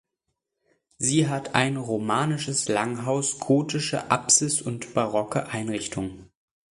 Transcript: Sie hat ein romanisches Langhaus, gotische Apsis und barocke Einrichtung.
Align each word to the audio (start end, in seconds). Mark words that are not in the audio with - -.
Sie 0.97 1.29
hat 1.29 1.53
ein 1.53 1.77
romanisches 1.77 2.67
Langhaus, 2.67 3.37
gotische 3.37 4.09
Apsis 4.09 4.59
und 4.59 4.95
barocke 4.95 5.49
Einrichtung. 5.49 6.31